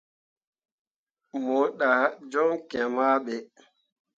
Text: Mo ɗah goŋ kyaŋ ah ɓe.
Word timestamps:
Mo 1.43 1.57
ɗah 1.77 2.03
goŋ 2.31 2.51
kyaŋ 2.69 2.95
ah 3.07 3.17
ɓe. 3.25 3.35